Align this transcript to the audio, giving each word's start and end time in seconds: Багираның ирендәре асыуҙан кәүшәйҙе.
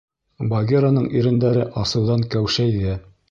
Багираның 0.53 1.05
ирендәре 1.19 1.67
асыуҙан 1.83 2.27
кәүшәйҙе. 2.37 2.97